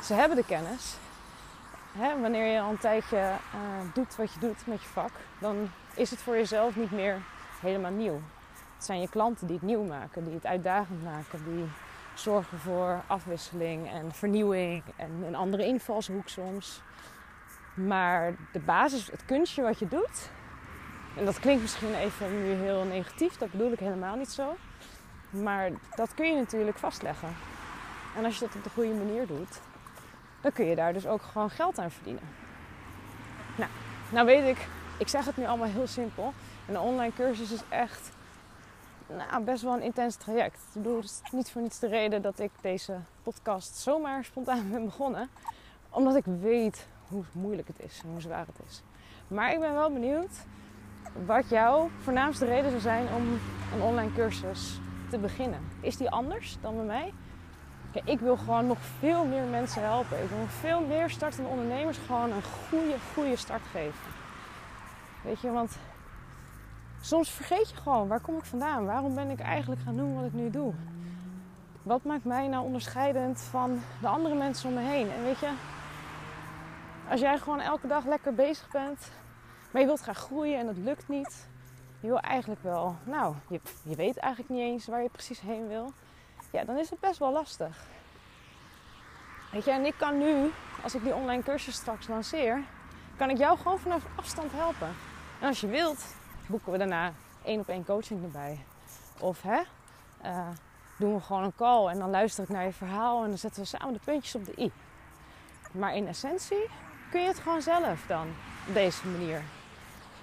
ze 0.04 0.14
hebben 0.14 0.38
de 0.38 0.46
kennis. 0.46 0.98
Hè, 1.92 2.20
wanneer 2.20 2.46
je 2.46 2.62
al 2.62 2.70
een 2.70 2.78
tijdje 2.78 3.18
uh, 3.18 3.94
doet 3.94 4.16
wat 4.16 4.34
je 4.34 4.40
doet 4.40 4.68
met 4.68 4.82
je 4.82 4.88
vak, 4.88 5.12
dan 5.40 5.70
is 5.96 6.10
het 6.10 6.20
voor 6.20 6.36
jezelf 6.36 6.76
niet 6.76 6.92
meer 6.92 7.22
helemaal 7.62 7.92
nieuw. 7.92 8.22
Het 8.76 8.86
zijn 8.86 9.02
je 9.02 9.10
klanten 9.10 9.48
die 9.48 9.56
het 9.56 9.66
nieuw 9.66 9.84
maken, 9.84 10.24
die 10.24 10.34
het 10.34 10.46
uitdagend 10.46 11.04
maken, 11.04 11.44
die 11.44 11.66
zorgen 12.14 12.60
voor 12.60 13.02
afwisseling 13.08 13.90
en 13.90 14.12
vernieuwing 14.12 14.84
en 14.96 15.24
een 15.28 15.36
andere 15.36 15.66
invalshoek 15.66 16.28
soms. 16.30 16.82
Maar 17.74 18.34
de 18.52 18.60
basis, 18.60 19.12
het 19.12 19.26
kunstje 19.26 19.62
wat 19.62 19.80
je 19.80 19.88
doet, 19.88 20.30
en 21.16 21.26
dat 21.26 21.40
klinkt 21.40 21.62
misschien 21.62 21.96
even 21.96 22.44
nu 22.44 22.52
heel 22.52 22.84
negatief, 22.84 23.38
dat 23.38 23.52
bedoel 23.52 23.72
ik 23.72 23.80
helemaal 23.80 24.16
niet 24.16 24.32
zo. 24.32 24.56
Maar 25.30 25.72
dat 25.96 26.14
kun 26.14 26.26
je 26.26 26.36
natuurlijk 26.36 26.78
vastleggen. 26.78 27.36
En 28.18 28.26
als 28.26 28.34
je 28.40 28.46
dat 28.46 28.56
op 28.56 28.64
de 28.64 28.70
goede 28.70 28.94
manier 28.94 29.28
doet, 29.28 29.60
dan 30.42 30.52
kun 30.52 30.66
je 30.66 30.76
daar 30.76 30.94
dus 30.94 31.08
ook 31.08 31.22
gewoon 31.22 31.50
geld 31.50 31.80
aan 31.80 31.92
verdienen. 31.92 32.24
Nou, 33.58 33.70
nou 34.12 34.26
weet 34.26 34.48
ik, 34.58 34.68
ik 34.98 35.08
zeg 35.08 35.26
het 35.26 35.38
nu 35.38 35.46
allemaal 35.46 35.68
heel 35.68 35.88
simpel. 35.88 36.34
En 36.68 36.76
een 36.76 36.82
online 36.82 37.14
cursus 37.14 37.52
is 37.52 37.62
echt 37.70 38.12
nou, 39.08 39.44
best 39.44 39.64
wel 39.64 39.74
een 39.74 39.82
intens 39.82 40.16
traject. 40.16 40.56
Ik 40.56 40.82
bedoel, 40.82 40.98
het 40.98 41.22
is 41.24 41.32
niet 41.32 41.52
voor 41.52 41.62
niets 41.62 41.80
de 41.80 41.88
reden 41.88 42.22
dat 42.22 42.40
ik 42.40 42.52
deze 42.62 43.00
podcast 43.24 43.76
zomaar 43.76 44.24
spontaan 44.26 44.72
ben 44.72 44.86
begonnen. 44.86 45.30
Omdat 45.90 46.16
ik 46.16 46.26
weet 46.26 46.88
hoe 47.08 47.24
moeilijk 47.32 47.68
het 47.68 47.80
is 47.80 48.02
en 48.04 48.10
hoe 48.10 48.22
zwaar 48.22 48.46
het 48.46 48.68
is. 48.68 48.84
Maar 49.28 49.52
ik 49.52 49.60
ben 49.60 49.74
wel 49.74 49.92
benieuwd 49.92 50.32
wat 51.26 51.50
jouw 51.50 51.90
voornaamste 52.02 52.46
reden 52.46 52.70
zou 52.70 52.82
zijn 52.82 53.08
om 53.16 53.40
een 53.74 53.82
online 53.82 54.14
cursus 54.14 54.80
te 55.10 55.18
beginnen. 55.18 55.60
Is 55.82 55.98
die 55.98 56.10
anders 56.10 56.58
dan 56.62 56.76
bij 56.76 56.86
mij? 56.86 57.14
Ik 57.92 58.20
wil 58.20 58.38
gewoon 58.38 58.68
nog 58.68 58.78
veel 59.00 59.26
meer 59.26 59.44
mensen 59.44 59.84
helpen. 59.84 60.24
Ik 60.24 60.30
wil 60.30 60.48
veel 60.48 60.82
meer 60.82 61.10
startende 61.10 61.50
ondernemers 61.50 61.98
gewoon 61.98 62.32
een 62.32 62.44
goede, 62.44 62.96
goede 63.14 63.36
start 63.36 63.62
geven. 63.72 64.00
Weet 65.24 65.42
je, 65.42 65.52
want 65.52 65.78
soms 67.02 67.30
vergeet 67.30 67.70
je 67.70 67.76
gewoon, 67.76 68.08
waar 68.08 68.20
kom 68.20 68.38
ik 68.38 68.44
vandaan? 68.44 68.86
Waarom 68.86 69.16
ben 69.16 69.30
ik 69.30 69.40
eigenlijk 69.40 69.82
gaan 69.82 69.98
doen 69.98 70.16
wat 70.16 70.26
ik 70.26 70.34
nu 70.34 70.50
doe? 70.50 70.74
Wat 71.84 72.04
maakt 72.04 72.26
mij 72.26 72.48
nou 72.48 72.66
onderscheidend 72.66 73.42
van 73.42 73.82
de 74.02 74.08
andere 74.08 74.36
mensen 74.36 74.70
om 74.70 74.76
me 74.76 74.82
heen? 74.82 75.12
En 75.12 75.24
weet 75.24 75.40
je, 75.40 75.50
als 77.10 77.20
jij 77.20 77.38
gewoon 77.38 77.60
elke 77.60 77.88
dag 77.88 78.06
lekker 78.06 78.34
bezig 78.34 78.70
bent, 78.72 79.12
maar 79.72 79.82
je 79.82 79.88
wilt 79.88 80.02
graag 80.02 80.18
groeien 80.18 80.60
en 80.60 80.66
dat 80.66 80.78
lukt 80.78 81.08
niet. 81.08 81.48
Je 82.00 82.08
wil 82.08 82.20
eigenlijk 82.20 82.64
wel, 82.64 82.96
nou, 83.04 83.36
je, 83.48 83.60
je 83.84 83.96
weet 83.96 84.18
eigenlijk 84.18 84.54
niet 84.54 84.62
eens 84.62 84.88
waar 84.88 85.02
je 85.02 85.10
precies 85.10 85.40
heen 85.40 85.68
wil. 85.68 85.92
Ja, 86.52 86.64
dan 86.64 86.78
is 86.78 86.90
het 86.90 87.00
best 87.00 87.20
wel 87.20 87.32
lastig. 87.32 87.78
Weet 89.52 89.66
je, 89.66 89.72
en 89.72 89.86
ik 89.86 89.96
kan 89.98 90.18
nu, 90.18 90.52
als 90.84 90.96
ik 90.96 91.04
die 91.04 91.16
online 91.16 91.44
cursus 91.44 91.76
straks 91.76 92.08
lanceer, 92.08 92.64
kan 93.18 93.30
ik 93.30 93.38
jou 93.38 93.58
gewoon 93.58 93.80
vanaf 93.80 94.04
afstand 94.16 94.52
helpen. 94.52 94.96
En 95.40 95.48
als 95.48 95.62
je 95.62 95.68
wilt, 95.68 96.06
boeken 96.48 96.72
we 96.72 96.78
daarna 96.78 97.14
één 97.44 97.60
op 97.60 97.70
één 97.70 97.86
coaching 97.86 98.24
erbij. 98.24 98.60
Of 99.20 99.42
hè, 99.42 99.62
uh, 100.26 100.48
doen 100.98 101.14
we 101.16 101.22
gewoon 101.22 101.44
een 101.44 101.56
call 101.56 101.88
en 101.88 102.00
dan 102.00 102.10
luister 102.10 102.44
ik 102.44 102.50
naar 102.50 102.64
je 102.64 102.74
verhaal 102.74 103.24
en 103.24 103.30
dan 103.30 103.38
zetten 103.38 103.62
we 103.62 103.68
samen 103.68 103.94
de 103.94 104.00
puntjes 104.04 104.36
op 104.36 104.46
de 104.46 104.62
i. 104.62 104.72
Maar 105.72 105.96
in 105.96 106.08
essentie 106.08 106.70
kun 107.12 107.22
je 107.22 107.28
het 107.28 107.40
gewoon 107.40 107.62
zelf 107.62 108.06
dan 108.08 108.28
op 108.68 108.74
deze 108.74 109.08
manier. 109.08 109.42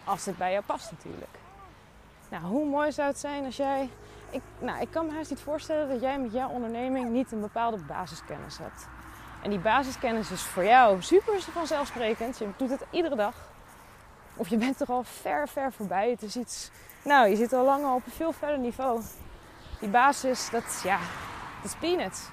Als 0.05 0.25
het 0.25 0.37
bij 0.37 0.53
jou 0.53 0.65
past 0.65 0.91
natuurlijk. 0.91 1.39
Nou, 2.29 2.45
hoe 2.45 2.67
mooi 2.67 2.93
zou 2.93 3.09
het 3.09 3.19
zijn 3.19 3.45
als 3.45 3.57
jij. 3.57 3.91
Ik, 4.31 4.43
nou, 4.59 4.81
ik 4.81 4.91
kan 4.91 5.07
me 5.07 5.13
haast 5.13 5.31
niet 5.31 5.41
voorstellen 5.41 5.89
dat 5.89 6.01
jij 6.01 6.19
met 6.19 6.33
jouw 6.33 6.49
onderneming 6.49 7.11
niet 7.11 7.33
een 7.33 7.41
bepaalde 7.41 7.79
basiskennis 7.87 8.59
hebt. 8.59 8.87
En 9.43 9.51
die 9.51 9.59
basiskennis 9.59 10.31
is 10.31 10.43
voor 10.43 10.65
jou 10.65 11.03
super 11.03 11.41
vanzelfsprekend. 11.41 12.39
Je 12.39 12.49
doet 12.57 12.71
het 12.71 12.85
iedere 12.91 13.17
dag. 13.17 13.35
Of 14.37 14.49
je 14.49 14.57
bent 14.57 14.81
er 14.81 14.87
al 14.87 15.03
ver, 15.03 15.49
ver 15.49 15.73
voorbij. 15.73 16.11
Het 16.11 16.23
is 16.23 16.37
iets. 16.37 16.71
Nou, 17.05 17.29
je 17.29 17.37
zit 17.37 17.53
al 17.53 17.65
lang 17.65 17.95
op 17.95 18.07
een 18.07 18.13
veel 18.13 18.33
verder 18.33 18.59
niveau. 18.59 19.01
Die 19.81 19.89
basis, 19.89 20.51
dat, 20.51 20.81
ja, 20.85 20.99
dat 21.63 21.71
is 21.71 21.75
peanuts. 21.75 22.29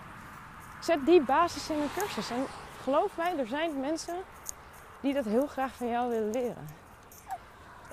Zet 0.79 1.05
die 1.05 1.21
basis 1.21 1.69
in 1.69 1.79
een 1.79 1.93
cursus. 1.97 2.29
En 2.29 2.45
geloof 2.83 3.17
mij, 3.17 3.37
er 3.37 3.47
zijn 3.47 3.79
mensen 3.79 4.15
die 4.99 5.13
dat 5.13 5.25
heel 5.25 5.47
graag 5.47 5.75
van 5.75 5.87
jou 5.87 6.09
willen 6.09 6.31
leren. 6.31 6.82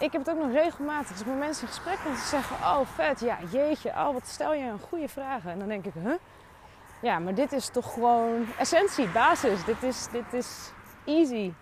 Ik 0.01 0.13
heb 0.13 0.27
het 0.27 0.31
ook 0.31 0.43
nog 0.43 0.53
regelmatig. 0.53 1.11
Als 1.11 1.21
ik 1.21 1.27
met 1.27 1.39
mensen 1.39 1.63
in 1.67 1.73
gesprek 1.73 1.99
ben, 2.05 2.17
ze 2.17 2.27
zeggen: 2.27 2.57
Oh, 2.57 2.81
vet, 2.87 3.21
ja, 3.21 3.39
jeetje, 3.51 3.91
oh, 3.91 4.13
wat 4.13 4.27
stel 4.27 4.55
je 4.55 4.65
een 4.65 4.79
goede 4.79 5.09
vragen. 5.09 5.51
En 5.51 5.59
dan 5.59 5.69
denk 5.69 5.85
ik: 5.85 5.93
Huh? 5.95 6.15
ja, 7.03 7.19
maar 7.19 7.35
dit 7.35 7.53
is 7.53 7.69
toch 7.69 7.93
gewoon 7.93 8.47
essentie, 8.59 9.09
basis. 9.09 9.65
Dit 9.65 9.83
is, 9.83 10.09
dit 10.13 10.33
is 10.33 10.73
easy. 11.05 11.53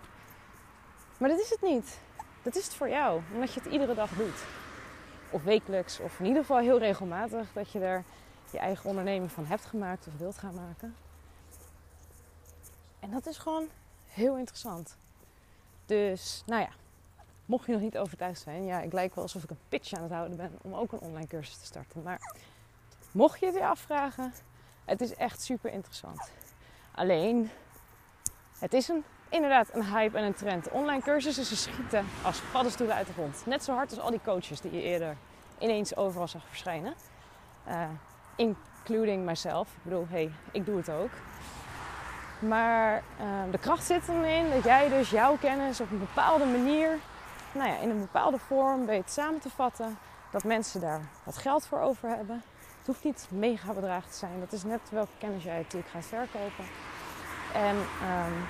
Maar 1.17 1.29
dat 1.29 1.39
is 1.39 1.49
het 1.49 1.61
niet. 1.61 1.99
Dat 2.41 2.55
is 2.55 2.65
het 2.65 2.73
voor 2.73 2.89
jou, 2.89 3.21
omdat 3.33 3.53
je 3.53 3.59
het 3.59 3.71
iedere 3.71 3.93
dag 3.93 4.09
doet. 4.09 4.43
Of 5.29 5.43
wekelijks, 5.43 5.99
of 5.99 6.19
in 6.19 6.25
ieder 6.25 6.41
geval 6.41 6.57
heel 6.57 6.79
regelmatig 6.79 7.47
dat 7.53 7.71
je 7.71 7.79
er 7.79 8.03
je 8.51 8.59
eigen 8.59 8.89
onderneming 8.89 9.31
van 9.31 9.45
hebt 9.45 9.65
gemaakt 9.65 10.07
of 10.07 10.17
wilt 10.17 10.37
gaan 10.37 10.55
maken. 10.55 10.95
En 12.99 13.11
dat 13.11 13.25
is 13.25 13.37
gewoon 13.37 13.69
heel 14.07 14.37
interessant. 14.37 14.97
Dus, 15.85 16.43
nou 16.45 16.61
ja, 16.61 16.69
mocht 17.49 17.65
je 17.65 17.71
nog 17.71 17.81
niet 17.81 17.97
overtuigd 17.97 18.41
zijn, 18.41 18.65
ja, 18.65 18.79
ik 18.79 18.93
lijk 18.93 19.15
wel 19.15 19.23
alsof 19.23 19.43
ik 19.43 19.49
een 19.49 19.59
pitch 19.69 19.93
aan 19.93 20.03
het 20.03 20.11
houden 20.11 20.37
ben 20.37 20.59
om 20.61 20.73
ook 20.73 20.91
een 20.91 20.99
online 20.99 21.27
cursus 21.27 21.57
te 21.57 21.65
starten. 21.65 22.03
Maar 22.03 22.19
mocht 23.11 23.39
je 23.39 23.45
het 23.45 23.55
je 23.55 23.65
afvragen, 23.65 24.33
het 24.85 25.01
is 25.01 25.15
echt 25.15 25.41
super 25.41 25.71
interessant. 25.71 26.31
Alleen, 26.91 27.49
het 28.59 28.73
is 28.73 28.87
een, 28.87 29.03
inderdaad 29.29 29.73
een 29.73 29.85
hype 29.85 30.17
en 30.17 30.23
een 30.23 30.33
trend. 30.33 30.69
Online 30.69 31.01
cursussen, 31.01 31.45
ze 31.45 31.55
schieten 31.55 32.05
als 32.23 32.41
paddenstoelen 32.51 32.95
uit 32.95 33.07
de 33.07 33.13
grond. 33.13 33.45
Net 33.45 33.63
zo 33.63 33.73
hard 33.73 33.89
als 33.89 33.99
al 33.99 34.09
die 34.09 34.21
coaches 34.23 34.61
die 34.61 34.71
je 34.71 34.81
eerder 34.81 35.17
ineens 35.57 35.95
overal 35.95 36.27
zag 36.27 36.47
verschijnen. 36.47 36.93
Uh, 37.67 37.83
including 38.35 39.25
myself. 39.25 39.67
Ik 39.67 39.83
bedoel, 39.83 40.05
hey, 40.09 40.31
ik 40.51 40.65
doe 40.65 40.77
het 40.77 40.89
ook. 40.89 41.11
Maar 42.39 43.03
uh, 43.21 43.51
de 43.51 43.57
kracht 43.57 43.83
zit 43.85 44.07
erin 44.07 44.49
dat 44.49 44.63
jij 44.63 44.89
dus 44.89 45.09
jouw 45.09 45.37
kennis 45.37 45.81
op 45.81 45.91
een 45.91 45.99
bepaalde 45.99 46.45
manier, 46.45 46.99
nou 47.51 47.69
ja, 47.69 47.77
in 47.77 47.89
een 47.89 47.99
bepaalde 47.99 48.37
vorm 48.37 48.85
weet 48.85 49.11
samen 49.11 49.39
te 49.39 49.49
vatten. 49.49 49.97
Dat 50.31 50.43
mensen 50.43 50.81
daar 50.81 51.01
wat 51.23 51.37
geld 51.37 51.65
voor 51.65 51.79
over 51.79 52.09
hebben. 52.09 52.43
Het 52.77 52.87
hoeft 52.87 53.03
niet 53.03 53.27
mega 53.31 53.73
bedragen 53.73 54.09
te 54.09 54.17
zijn. 54.17 54.39
Dat 54.39 54.51
is 54.51 54.63
net 54.63 54.81
welke 54.91 55.11
kennis 55.17 55.43
jij 55.43 55.57
natuurlijk 55.57 55.91
gaat 55.91 56.05
verkopen. 56.05 56.65
En 57.53 57.75
um, 57.75 58.47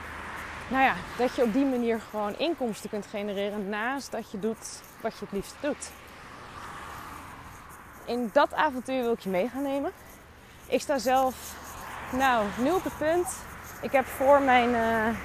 nou 0.70 0.84
ja, 0.84 0.96
dat 1.18 1.36
je 1.36 1.44
op 1.44 1.54
die 1.54 1.66
manier 1.66 2.00
gewoon 2.00 2.38
inkomsten 2.38 2.90
kunt 2.90 3.06
genereren 3.06 3.70
naast 3.70 4.12
dat 4.12 4.32
je 4.32 4.40
doet 4.40 4.82
wat 5.02 5.14
je 5.14 5.26
het 5.26 5.34
liefst 5.34 5.56
doet. 5.62 5.92
In 8.06 8.30
dat 8.34 8.54
avontuur 8.54 9.02
wil 9.02 9.12
ik 9.12 9.20
je 9.20 9.30
mee 9.30 9.50
gaan 9.50 9.62
nemen. 9.62 9.92
Ik 10.68 10.82
sta 10.82 10.98
zelf, 10.98 11.56
nou, 12.12 12.46
nu 12.58 12.72
op 12.72 12.84
het 12.84 12.98
punt. 12.98 13.28
Ik 13.82 13.92
heb 13.92 14.06
voor 14.06 14.42
mijn, 14.42 14.70
uh, 14.70 15.18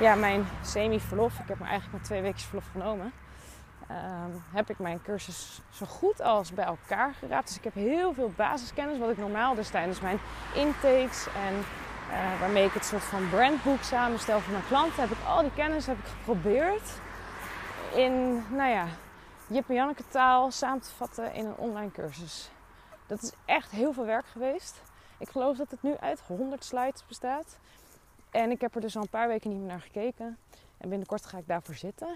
ja, 0.00 0.14
mijn 0.14 0.46
semi-verlof, 0.62 1.38
ik 1.38 1.48
heb 1.48 1.58
me 1.58 1.64
eigenlijk 1.64 1.92
maar 1.92 2.04
twee 2.04 2.22
weken 2.22 2.40
verlof 2.40 2.64
genomen. 2.72 3.12
Um, 3.90 4.42
heb 4.52 4.70
ik 4.70 4.78
mijn 4.78 5.02
cursus 5.02 5.60
zo 5.70 5.86
goed 5.86 6.20
als 6.20 6.52
bij 6.52 6.64
elkaar 6.64 7.14
geraapt. 7.14 7.46
Dus 7.46 7.56
ik 7.56 7.64
heb 7.64 7.74
heel 7.74 8.12
veel 8.14 8.32
basiskennis, 8.36 8.98
wat 8.98 9.10
ik 9.10 9.18
normaal 9.18 9.54
dus 9.54 9.68
tijdens 9.68 10.00
mijn 10.00 10.18
intakes 10.54 11.26
en 11.26 11.54
uh, 12.10 12.40
waarmee 12.40 12.64
ik 12.64 12.72
het 12.72 12.84
soort 12.84 13.02
van 13.02 13.28
brandboek 13.28 13.82
samenstel 13.82 14.40
voor 14.40 14.52
mijn 14.52 14.66
klanten, 14.66 15.00
heb 15.00 15.10
ik 15.10 15.26
al 15.26 15.42
die 15.42 15.54
kennis 15.54 15.86
heb 15.86 15.98
ik 15.98 16.06
geprobeerd 16.06 16.90
in, 17.94 18.44
nou 18.50 18.70
ja, 18.70 18.86
Jip 19.46 19.68
en 19.68 19.74
Janneke 19.74 20.08
taal 20.08 20.50
samen 20.50 20.80
te 20.80 20.90
vatten 20.96 21.34
in 21.34 21.46
een 21.46 21.56
online 21.56 21.90
cursus. 21.90 22.50
Dat 23.06 23.22
is 23.22 23.32
echt 23.44 23.70
heel 23.70 23.92
veel 23.92 24.06
werk 24.06 24.26
geweest. 24.26 24.82
Ik 25.18 25.28
geloof 25.28 25.56
dat 25.56 25.70
het 25.70 25.82
nu 25.82 25.96
uit 25.96 26.20
100 26.26 26.64
slides 26.64 27.06
bestaat. 27.06 27.58
En 28.30 28.50
ik 28.50 28.60
heb 28.60 28.74
er 28.74 28.80
dus 28.80 28.96
al 28.96 29.02
een 29.02 29.08
paar 29.08 29.28
weken 29.28 29.50
niet 29.50 29.58
meer 29.58 29.68
naar 29.68 29.80
gekeken. 29.80 30.38
En 30.78 30.88
binnenkort 30.88 31.26
ga 31.26 31.38
ik 31.38 31.46
daarvoor 31.46 31.74
zitten. 31.74 32.08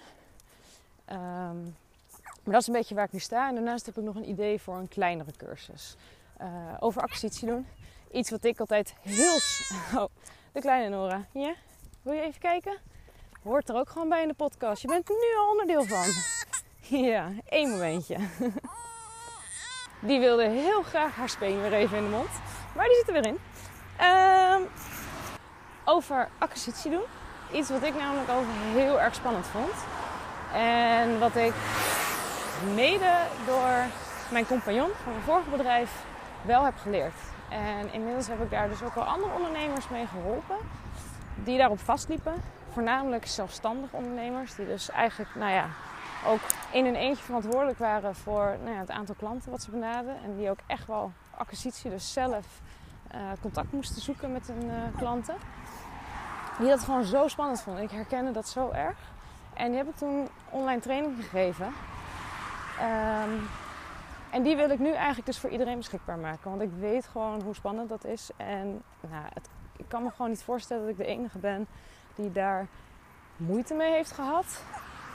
Um, 1.10 1.76
maar 2.42 2.52
dat 2.52 2.60
is 2.60 2.66
een 2.66 2.72
beetje 2.72 2.94
waar 2.94 3.04
ik 3.04 3.12
nu 3.12 3.18
sta. 3.18 3.48
En 3.48 3.54
daarnaast 3.54 3.86
heb 3.86 3.96
ik 3.96 4.04
nog 4.04 4.14
een 4.14 4.28
idee 4.28 4.60
voor 4.60 4.76
een 4.76 4.88
kleinere 4.88 5.32
cursus. 5.36 5.96
Uh, 6.40 6.46
over 6.80 7.02
acquisitie 7.02 7.48
doen. 7.48 7.66
Iets 8.10 8.30
wat 8.30 8.44
ik 8.44 8.60
altijd 8.60 8.94
heel... 9.00 9.38
Oh, 10.00 10.08
de 10.52 10.60
kleine 10.60 10.88
Nora. 10.88 11.24
Ja? 11.32 11.54
Wil 12.02 12.12
je 12.12 12.20
even 12.20 12.40
kijken? 12.40 12.78
Hoort 13.42 13.68
er 13.68 13.74
ook 13.74 13.88
gewoon 13.88 14.08
bij 14.08 14.22
in 14.22 14.28
de 14.28 14.34
podcast. 14.34 14.82
Je 14.82 14.88
bent 14.88 15.08
er 15.08 15.14
nu 15.14 15.38
al 15.38 15.50
onderdeel 15.50 15.84
van. 15.84 16.06
Ja, 16.98 17.32
één 17.48 17.70
momentje. 17.70 18.16
Die 20.00 20.20
wilde 20.20 20.48
heel 20.48 20.82
graag 20.82 21.14
haar 21.14 21.28
speen 21.28 21.60
weer 21.60 21.72
even 21.72 21.96
in 21.96 22.04
de 22.04 22.10
mond. 22.10 22.30
Maar 22.76 22.86
die 22.86 22.96
zit 22.96 23.06
er 23.06 23.12
weer 23.12 23.26
in. 23.26 23.38
Um, 24.06 24.68
over 25.84 26.28
acquisitie 26.38 26.90
doen. 26.90 27.04
Iets 27.52 27.70
wat 27.70 27.82
ik 27.82 27.94
namelijk 27.94 28.30
ook 28.30 28.44
heel 28.72 29.00
erg 29.00 29.14
spannend 29.14 29.46
vond. 29.46 29.72
En 30.52 31.18
wat 31.18 31.36
ik 31.36 31.52
mede 32.74 33.12
door 33.46 33.84
mijn 34.30 34.46
compagnon 34.46 34.90
van 35.02 35.12
mijn 35.12 35.24
vorige 35.24 35.50
bedrijf 35.50 36.04
wel 36.42 36.64
heb 36.64 36.78
geleerd. 36.78 37.14
En 37.48 37.92
inmiddels 37.92 38.26
heb 38.26 38.42
ik 38.42 38.50
daar 38.50 38.68
dus 38.68 38.82
ook 38.82 38.94
al 38.94 39.04
andere 39.04 39.32
ondernemers 39.32 39.88
mee 39.88 40.06
geholpen. 40.06 40.56
Die 41.34 41.58
daarop 41.58 41.80
vastliepen. 41.80 42.34
Voornamelijk 42.72 43.26
zelfstandig 43.26 43.90
ondernemers. 43.92 44.54
Die 44.54 44.66
dus 44.66 44.90
eigenlijk, 44.90 45.34
nou 45.34 45.52
ja, 45.52 45.66
ook 46.26 46.40
in 46.70 46.84
hun 46.84 46.94
eentje 46.94 47.24
verantwoordelijk 47.24 47.78
waren 47.78 48.14
voor 48.14 48.56
nou 48.62 48.74
ja, 48.74 48.80
het 48.80 48.90
aantal 48.90 49.14
klanten 49.18 49.50
wat 49.50 49.62
ze 49.62 49.70
benaderden. 49.70 50.22
En 50.24 50.36
die 50.36 50.50
ook 50.50 50.60
echt 50.66 50.86
wel 50.86 51.12
acquisitie, 51.36 51.90
dus 51.90 52.12
zelf 52.12 52.46
uh, 53.14 53.20
contact 53.40 53.72
moesten 53.72 54.02
zoeken 54.02 54.32
met 54.32 54.46
hun 54.46 54.64
uh, 54.64 54.72
klanten. 54.98 55.34
Die 56.58 56.68
dat 56.68 56.80
gewoon 56.80 57.04
zo 57.04 57.28
spannend 57.28 57.62
vonden. 57.62 57.82
Ik 57.82 57.90
herkende 57.90 58.30
dat 58.30 58.48
zo 58.48 58.70
erg. 58.70 58.96
En 59.54 59.68
die 59.68 59.76
heb 59.76 59.88
ik 59.88 59.96
toen 59.96 60.28
online 60.50 60.80
training 60.80 61.16
gegeven. 61.16 61.66
Um, 61.66 63.48
en 64.30 64.42
die 64.42 64.56
wil 64.56 64.70
ik 64.70 64.78
nu 64.78 64.92
eigenlijk 64.92 65.26
dus 65.26 65.38
voor 65.38 65.50
iedereen 65.50 65.76
beschikbaar 65.76 66.18
maken. 66.18 66.50
Want 66.50 66.62
ik 66.62 66.70
weet 66.78 67.06
gewoon 67.06 67.42
hoe 67.42 67.54
spannend 67.54 67.88
dat 67.88 68.04
is. 68.04 68.30
En 68.36 68.82
nou, 69.00 69.24
het, 69.34 69.48
ik 69.76 69.84
kan 69.88 70.02
me 70.02 70.10
gewoon 70.10 70.30
niet 70.30 70.42
voorstellen 70.42 70.82
dat 70.82 70.92
ik 70.92 70.96
de 70.96 71.04
enige 71.04 71.38
ben 71.38 71.66
die 72.14 72.32
daar 72.32 72.66
moeite 73.36 73.74
mee 73.74 73.92
heeft 73.92 74.12
gehad. 74.12 74.62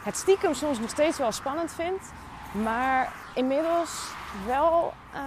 Het 0.03 0.17
stiekem 0.17 0.53
soms 0.53 0.79
nog 0.79 0.89
steeds 0.89 1.17
wel 1.17 1.32
spannend 1.32 1.74
vindt. 1.74 2.12
Maar 2.51 3.13
inmiddels 3.36 4.12
wel 4.46 4.94
uh, 5.13 5.20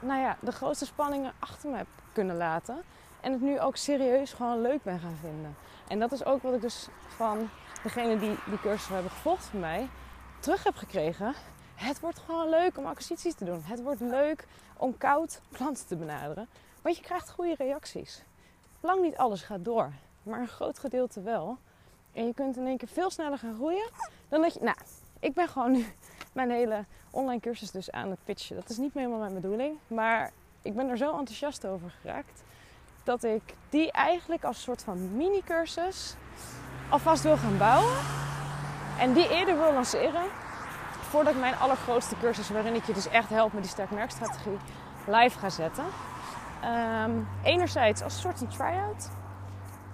nou 0.00 0.20
ja, 0.20 0.36
de 0.40 0.52
grootste 0.52 0.86
spanningen 0.86 1.32
achter 1.38 1.70
me 1.70 1.76
heb 1.76 1.86
kunnen 2.12 2.36
laten. 2.36 2.82
En 3.26 3.32
het 3.32 3.40
nu 3.40 3.60
ook 3.60 3.76
serieus 3.76 4.32
gewoon 4.32 4.60
leuk 4.60 4.82
ben 4.82 4.98
gaan 4.98 5.16
vinden. 5.20 5.56
En 5.88 5.98
dat 5.98 6.12
is 6.12 6.24
ook 6.24 6.42
wat 6.42 6.54
ik 6.54 6.60
dus 6.60 6.88
van 7.06 7.48
degene 7.82 8.18
die 8.18 8.36
die 8.46 8.60
cursus 8.60 8.88
hebben 8.88 9.10
gevolgd 9.10 9.44
van 9.44 9.60
mij 9.60 9.88
terug 10.40 10.64
heb 10.64 10.74
gekregen. 10.74 11.34
Het 11.74 12.00
wordt 12.00 12.18
gewoon 12.18 12.48
leuk 12.48 12.78
om 12.78 12.86
acquisities 12.86 13.34
te 13.34 13.44
doen. 13.44 13.62
Het 13.64 13.82
wordt 13.82 14.00
leuk 14.00 14.46
om 14.76 14.98
koud 14.98 15.40
klanten 15.52 15.86
te 15.86 15.96
benaderen. 15.96 16.48
Want 16.82 16.96
je 16.96 17.02
krijgt 17.02 17.30
goede 17.30 17.54
reacties. 17.54 18.22
Lang 18.80 19.02
niet 19.02 19.16
alles 19.16 19.42
gaat 19.42 19.64
door, 19.64 19.92
maar 20.22 20.40
een 20.40 20.48
groot 20.48 20.78
gedeelte 20.78 21.22
wel. 21.22 21.58
En 22.12 22.26
je 22.26 22.34
kunt 22.34 22.56
in 22.56 22.66
één 22.66 22.76
keer 22.76 22.88
veel 22.88 23.10
sneller 23.10 23.38
gaan 23.38 23.54
groeien 23.54 23.90
dan 24.28 24.40
dat 24.40 24.54
je. 24.54 24.60
Nou, 24.60 24.76
ik 25.20 25.34
ben 25.34 25.48
gewoon 25.48 25.72
nu 25.72 25.86
mijn 26.32 26.50
hele 26.50 26.84
online 27.10 27.40
cursus 27.40 27.70
dus 27.70 27.90
aan 27.90 28.10
het 28.10 28.24
pitchen. 28.24 28.56
Dat 28.56 28.68
is 28.70 28.76
niet 28.76 28.94
meer 28.94 29.04
helemaal 29.04 29.30
mijn 29.30 29.40
bedoeling. 29.40 29.78
Maar 29.86 30.32
ik 30.62 30.74
ben 30.74 30.88
er 30.88 30.96
zo 30.96 31.18
enthousiast 31.18 31.66
over 31.66 31.90
geraakt. 32.00 32.44
Dat 33.06 33.24
ik 33.24 33.42
die 33.68 33.92
eigenlijk 33.92 34.44
als 34.44 34.62
soort 34.62 34.82
van 34.82 35.16
mini-cursus 35.16 36.14
alvast 36.88 37.22
wil 37.22 37.36
gaan 37.36 37.58
bouwen. 37.58 37.94
En 38.98 39.12
die 39.12 39.28
eerder 39.28 39.58
wil 39.58 39.72
lanceren 39.72 40.24
voordat 41.00 41.34
ik 41.34 41.40
mijn 41.40 41.56
allergrootste 41.56 42.16
cursus, 42.20 42.48
waarin 42.48 42.74
ik 42.74 42.84
je 42.84 42.92
dus 42.92 43.08
echt 43.08 43.28
help 43.28 43.52
met 43.52 43.62
die 43.62 43.70
sterk 43.70 43.90
merkstrategie, 43.90 44.58
live 45.06 45.38
ga 45.38 45.50
zetten. 45.50 45.84
Um, 47.04 47.28
enerzijds 47.42 48.02
als 48.02 48.20
soort 48.20 48.38
van 48.38 48.48
try-out. 48.48 49.10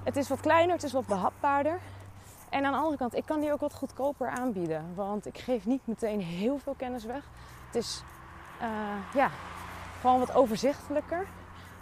Het 0.05 0.17
is 0.17 0.29
wat 0.29 0.41
kleiner, 0.41 0.75
het 0.75 0.85
is 0.85 0.93
wat 0.93 1.07
behapbaarder. 1.07 1.81
En 2.49 2.65
aan 2.65 2.73
de 2.73 2.79
andere 2.79 2.97
kant, 2.97 3.15
ik 3.15 3.25
kan 3.25 3.41
die 3.41 3.53
ook 3.53 3.61
wat 3.61 3.75
goedkoper 3.75 4.29
aanbieden. 4.29 4.93
Want 4.95 5.27
ik 5.27 5.39
geef 5.39 5.67
niet 5.67 5.87
meteen 5.87 6.21
heel 6.21 6.59
veel 6.59 6.75
kennis 6.77 7.05
weg. 7.05 7.25
Het 7.67 7.75
is 7.75 8.03
uh, 8.63 8.69
ja, 9.15 9.31
gewoon 10.01 10.19
wat 10.19 10.35
overzichtelijker. 10.35 11.27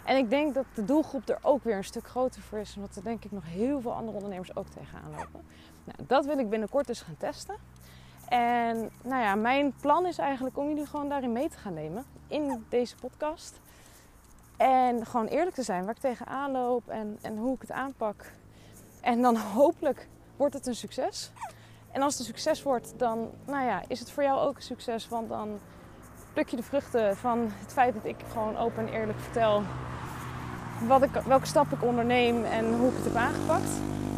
En 0.05 0.17
ik 0.17 0.29
denk 0.29 0.53
dat 0.53 0.65
de 0.73 0.85
doelgroep 0.85 1.29
er 1.29 1.37
ook 1.41 1.63
weer 1.63 1.75
een 1.75 1.83
stuk 1.83 2.07
groter 2.07 2.41
voor 2.41 2.59
is. 2.59 2.75
Omdat 2.75 2.95
er 2.95 3.03
denk 3.03 3.23
ik 3.25 3.31
nog 3.31 3.45
heel 3.45 3.81
veel 3.81 3.93
andere 3.93 4.15
ondernemers 4.15 4.55
ook 4.55 4.67
tegenaan 4.67 5.11
lopen. 5.11 5.45
Nou, 5.83 5.97
dat 6.07 6.25
wil 6.25 6.37
ik 6.37 6.49
binnenkort 6.49 6.87
dus 6.87 7.01
gaan 7.01 7.17
testen. 7.17 7.55
En 8.27 8.89
nou 9.03 9.21
ja, 9.21 9.35
mijn 9.35 9.73
plan 9.81 10.05
is 10.05 10.17
eigenlijk 10.17 10.57
om 10.57 10.67
jullie 10.67 10.85
gewoon 10.85 11.09
daarin 11.09 11.31
mee 11.31 11.49
te 11.49 11.57
gaan 11.57 11.73
nemen. 11.73 12.05
In 12.27 12.65
deze 12.69 12.95
podcast. 12.95 13.59
En 14.57 15.05
gewoon 15.05 15.27
eerlijk 15.27 15.55
te 15.55 15.63
zijn 15.63 15.85
waar 15.85 15.95
ik 15.95 16.01
tegenaan 16.01 16.51
loop 16.51 16.89
en, 16.89 17.17
en 17.21 17.37
hoe 17.37 17.55
ik 17.55 17.61
het 17.61 17.71
aanpak. 17.71 18.31
En 19.01 19.21
dan 19.21 19.37
hopelijk 19.37 20.07
wordt 20.35 20.53
het 20.53 20.67
een 20.67 20.75
succes. 20.75 21.31
En 21.91 22.01
als 22.01 22.11
het 22.11 22.21
een 22.21 22.33
succes 22.33 22.63
wordt, 22.63 22.93
dan 22.97 23.29
nou 23.45 23.65
ja, 23.65 23.83
is 23.87 23.99
het 23.99 24.11
voor 24.11 24.23
jou 24.23 24.39
ook 24.39 24.55
een 24.55 24.61
succes. 24.61 25.07
Want 25.07 25.29
dan 25.29 25.59
pluk 26.33 26.49
je 26.49 26.55
de 26.55 26.63
vruchten 26.63 27.17
van 27.17 27.51
het 27.59 27.73
feit 27.73 27.93
dat 27.93 28.05
ik 28.05 28.15
gewoon 28.31 28.57
open 28.57 28.87
en 28.87 28.93
eerlijk 28.93 29.19
vertel 29.19 29.63
wat 30.87 31.03
ik, 31.03 31.09
welke 31.25 31.45
stap 31.45 31.71
ik 31.71 31.83
onderneem 31.83 32.45
en 32.45 32.73
hoe 32.73 32.89
ik 32.89 32.95
het 32.95 33.03
heb 33.03 33.15
aangepakt. 33.15 33.69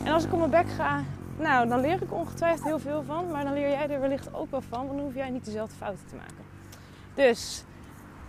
En 0.04 0.14
als 0.14 0.24
ik 0.24 0.34
op 0.34 0.40
mijn 0.40 0.52
bek 0.52 0.70
ga, 0.70 1.04
nou, 1.38 1.68
dan 1.68 1.80
leer 1.80 2.02
ik 2.02 2.14
ongetwijfeld 2.14 2.64
heel 2.64 2.80
veel 2.80 3.04
van. 3.04 3.32
Maar 3.32 3.44
dan 3.44 3.54
leer 3.54 3.70
jij 3.70 3.90
er 3.90 4.00
wellicht 4.00 4.34
ook 4.34 4.52
wel 4.52 4.62
van. 4.62 4.80
Want 4.80 4.98
dan 4.98 5.00
hoef 5.00 5.14
jij 5.14 5.30
niet 5.30 5.46
dezelfde 5.46 5.76
fouten 5.76 6.06
te 6.10 6.16
maken. 6.16 6.44
Dus 7.14 7.64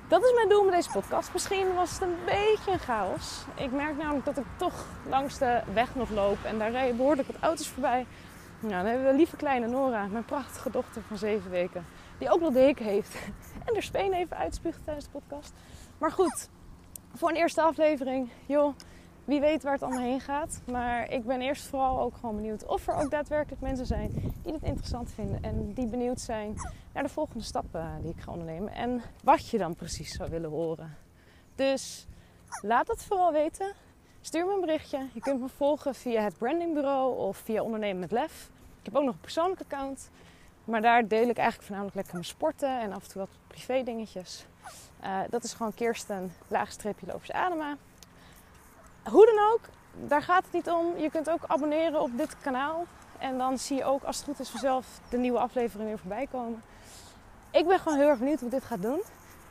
dat 0.09 0.25
is 0.25 0.33
mijn 0.35 0.49
doel 0.49 0.65
met 0.65 0.75
deze 0.75 0.91
podcast. 0.91 1.33
Misschien 1.33 1.75
was 1.75 1.91
het 1.91 2.03
een 2.03 2.17
beetje 2.25 2.73
een 2.73 2.79
chaos. 2.79 3.45
Ik 3.55 3.73
merk 3.73 3.97
namelijk 3.97 4.25
dat 4.25 4.37
ik 4.37 4.45
toch 4.57 4.87
langs 5.09 5.39
de 5.39 5.61
weg 5.73 5.95
nog 5.95 6.11
loop. 6.11 6.39
En 6.43 6.59
daar 6.59 6.71
rijden 6.71 6.97
behoorlijk 6.97 7.27
wat 7.29 7.41
auto's 7.41 7.69
voorbij. 7.69 8.07
Nou, 8.61 8.75
dan 8.75 8.87
hebben 8.87 9.07
we 9.07 9.17
lieve 9.17 9.37
kleine 9.37 9.67
Nora, 9.67 10.07
mijn 10.07 10.25
prachtige 10.25 10.71
dochter 10.71 11.03
van 11.09 11.17
zeven 11.17 11.51
weken. 11.51 11.87
Die 12.25 12.33
ook 12.33 12.41
nog 12.41 12.53
de 12.53 12.61
hik 12.61 12.79
heeft. 12.79 13.15
En 13.67 13.75
er 13.75 13.83
speen 13.83 14.13
even 14.13 14.37
uitspuugt 14.37 14.85
tijdens 14.85 15.05
de 15.05 15.11
podcast. 15.11 15.53
Maar 15.99 16.13
goed, 16.13 16.49
voor 17.15 17.29
een 17.29 17.37
eerste 17.37 17.63
aflevering. 17.63 18.29
Joh, 18.47 18.75
wie 19.25 19.41
weet 19.41 19.63
waar 19.63 19.73
het 19.73 19.83
allemaal 19.83 20.03
heen 20.03 20.21
gaat. 20.21 20.61
Maar 20.71 21.11
ik 21.11 21.25
ben 21.25 21.41
eerst 21.41 21.67
vooral 21.67 22.01
ook 22.01 22.15
gewoon 22.17 22.37
benieuwd 22.37 22.67
of 22.67 22.89
er 22.89 22.95
ook 22.95 23.11
daadwerkelijk 23.11 23.63
mensen 23.63 23.87
zijn 23.87 24.33
die 24.43 24.53
het 24.53 24.63
interessant 24.63 25.13
vinden. 25.13 25.43
En 25.43 25.73
die 25.73 25.87
benieuwd 25.87 26.21
zijn 26.21 26.55
naar 26.93 27.03
de 27.03 27.09
volgende 27.09 27.45
stappen 27.45 27.99
die 28.03 28.11
ik 28.11 28.21
ga 28.21 28.31
ondernemen. 28.33 28.73
En 28.73 29.03
wat 29.23 29.49
je 29.49 29.59
dan 29.59 29.75
precies 29.75 30.13
zou 30.13 30.31
willen 30.31 30.51
horen. 30.51 30.97
Dus 31.55 32.07
laat 32.61 32.89
het 32.89 33.03
vooral 33.03 33.33
weten. 33.33 33.73
Stuur 34.21 34.47
me 34.47 34.55
een 34.55 34.61
berichtje. 34.61 35.07
Je 35.13 35.21
kunt 35.21 35.41
me 35.41 35.49
volgen 35.49 35.95
via 35.95 36.23
het 36.23 36.39
brandingbureau 36.39 37.19
of 37.19 37.37
via 37.37 37.63
Ondernemen 37.63 38.01
met 38.01 38.13
Lef. 38.13 38.51
Ik 38.79 38.85
heb 38.85 38.97
ook 38.97 39.05
nog 39.05 39.15
een 39.15 39.21
persoonlijk 39.21 39.61
account. 39.61 40.11
Maar 40.65 40.81
daar 40.81 41.09
deel 41.09 41.29
ik 41.29 41.37
eigenlijk 41.37 41.63
voornamelijk 41.63 41.95
lekker 41.95 42.13
mijn 42.13 42.25
sporten 42.25 42.81
en 42.81 42.93
af 42.93 43.03
en 43.03 43.09
toe 43.09 43.21
wat 43.21 43.31
privé 43.47 43.83
dingetjes. 43.83 44.47
Uh, 45.05 45.19
dat 45.31 45.45
is 45.45 45.53
gewoon 45.53 45.75
Kirsten, 45.75 46.33
laagstreepje 46.49 47.07
Lovers 47.07 47.33
Adema. 47.33 47.77
Hoe 49.05 49.27
dan 49.27 49.53
ook, 49.53 49.61
daar 50.09 50.23
gaat 50.23 50.45
het 50.45 50.53
niet 50.53 50.69
om. 50.69 50.97
Je 50.97 51.11
kunt 51.11 51.31
ook 51.31 51.45
abonneren 51.47 52.01
op 52.01 52.11
dit 52.17 52.37
kanaal. 52.41 52.87
En 53.19 53.39
dan 53.39 53.59
zie 53.59 53.77
je 53.77 53.85
ook, 53.85 54.03
als 54.03 54.17
het 54.17 54.25
goed 54.25 54.41
is, 54.41 54.49
vanzelf 54.49 54.87
de 55.09 55.19
nieuwe 55.19 55.39
aflevering 55.39 55.89
weer 55.89 55.99
voorbij 55.99 56.27
komen. 56.31 56.63
Ik 57.51 57.67
ben 57.67 57.79
gewoon 57.79 57.99
heel 57.99 58.09
erg 58.09 58.19
benieuwd 58.19 58.41
hoe 58.41 58.51
dit 58.51 58.65
ga 58.65 58.77
doen. 58.77 59.03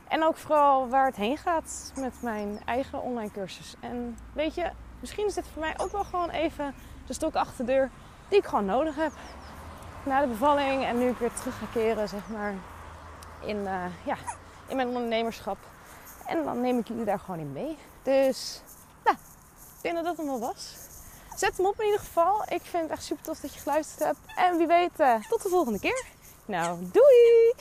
En 0.08 0.24
ook 0.24 0.36
vooral 0.36 0.88
waar 0.88 1.06
het 1.06 1.16
heen 1.16 1.36
gaat 1.36 1.92
met 1.96 2.22
mijn 2.22 2.60
eigen 2.64 3.02
online 3.02 3.30
cursus. 3.30 3.74
En 3.80 4.18
weet 4.32 4.54
je, 4.54 4.70
misschien 5.00 5.26
is 5.26 5.34
dit 5.34 5.46
voor 5.52 5.62
mij 5.62 5.74
ook 5.76 5.92
wel 5.92 6.04
gewoon 6.04 6.30
even 6.30 6.74
de 7.06 7.12
stok 7.12 7.34
achter 7.34 7.66
de 7.66 7.72
deur 7.72 7.90
die 8.28 8.38
ik 8.38 8.44
gewoon 8.44 8.64
nodig 8.64 8.96
heb. 8.96 9.12
Na 10.04 10.20
de 10.20 10.26
bevalling 10.26 10.84
en 10.84 10.98
nu 10.98 11.08
ik 11.08 11.18
weer 11.18 11.32
terug 11.32 11.58
ga 11.58 11.66
keren, 11.72 12.08
zeg 12.08 12.28
maar, 12.28 12.54
in, 13.40 13.56
uh, 13.56 13.84
ja, 14.04 14.16
in 14.66 14.76
mijn 14.76 14.88
ondernemerschap. 14.88 15.58
En 16.26 16.44
dan 16.44 16.60
neem 16.60 16.78
ik 16.78 16.88
jullie 16.88 17.04
daar 17.04 17.18
gewoon 17.18 17.40
in 17.40 17.52
mee. 17.52 17.78
Dus, 18.02 18.62
nou, 19.04 19.16
ik 19.76 19.82
denk 19.82 19.94
dat 19.94 20.04
dat 20.04 20.16
hem 20.16 20.26
wel 20.26 20.40
was. 20.40 20.76
Zet 21.36 21.56
hem 21.56 21.66
op 21.66 21.78
in 21.80 21.84
ieder 21.84 22.00
geval. 22.00 22.42
Ik 22.48 22.62
vind 22.62 22.82
het 22.82 22.92
echt 22.92 23.04
super 23.04 23.24
tof 23.24 23.40
dat 23.40 23.54
je 23.54 23.60
geluisterd 23.60 24.04
hebt. 24.04 24.18
En 24.36 24.56
wie 24.56 24.66
weet, 24.66 25.00
uh, 25.00 25.14
tot 25.28 25.42
de 25.42 25.48
volgende 25.48 25.78
keer. 25.78 26.04
Nou, 26.46 26.78
doei! 26.92 27.54